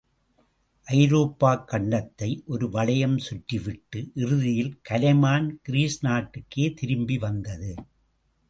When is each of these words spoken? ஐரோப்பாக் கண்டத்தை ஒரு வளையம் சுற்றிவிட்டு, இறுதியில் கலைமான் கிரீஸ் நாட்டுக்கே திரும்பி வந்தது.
ஐரோப்பாக் 0.87 1.67
கண்டத்தை 1.71 2.29
ஒரு 2.45 2.69
வளையம் 2.69 3.17
சுற்றிவிட்டு, 3.17 3.99
இறுதியில் 4.15 4.81
கலைமான் 4.89 5.59
கிரீஸ் 5.61 5.99
நாட்டுக்கே 6.01 6.71
திரும்பி 6.71 7.17
வந்தது. 7.17 7.73